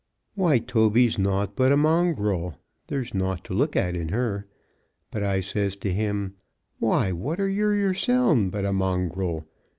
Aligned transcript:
"Why, 0.33 0.57
Toby's 0.57 1.19
nought 1.19 1.55
but 1.55 1.71
a 1.71 1.77
mongrel; 1.77 2.55
there's 2.87 3.13
nought 3.13 3.43
to 3.43 3.53
look 3.53 3.75
at 3.75 3.95
in 3.95 4.09
her." 4.09 4.47
But 5.11 5.21
I 5.21 5.41
says 5.41 5.75
to 5.75 5.93
him, 5.93 6.37
"Why, 6.79 7.11
what 7.11 7.39
are 7.39 7.47
you 7.47 7.69
yoursen 7.69 8.49
but 8.49 8.65
a 8.65 8.73
mongrel? 8.73 9.45